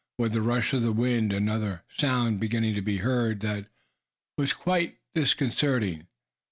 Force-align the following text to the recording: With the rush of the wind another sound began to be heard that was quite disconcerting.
With 0.17 0.31
the 0.33 0.41
rush 0.41 0.73
of 0.73 0.81
the 0.81 0.91
wind 0.93 1.31
another 1.31 1.83
sound 1.95 2.39
began 2.39 2.63
to 2.73 2.81
be 2.81 2.97
heard 2.97 3.41
that 3.41 3.67
was 4.35 4.51
quite 4.51 4.97
disconcerting. 5.13 6.07